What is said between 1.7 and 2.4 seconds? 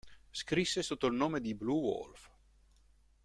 Wolf.